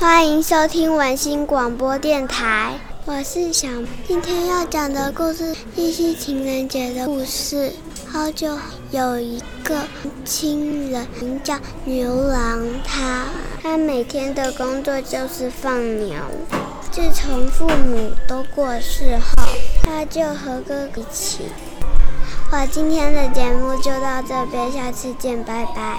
[0.00, 2.72] 欢迎收听文心广播电台，
[3.04, 3.68] 我是小。
[4.08, 7.68] 今天要讲的故事《一夕情人节的故事》。
[8.10, 8.58] 好久
[8.92, 9.82] 有一个
[10.24, 13.26] 亲人名叫牛郎，他
[13.62, 16.16] 他每天的工作就是放牛。
[16.90, 19.44] 自从父母都过世后，
[19.82, 21.40] 他就和哥哥一起。
[22.50, 25.98] 我今天的节目就到这边，下次见，拜拜。